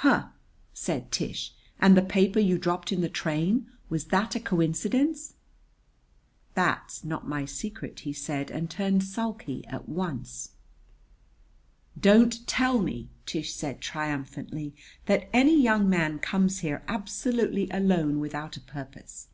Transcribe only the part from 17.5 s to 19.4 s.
alone without a purpose!"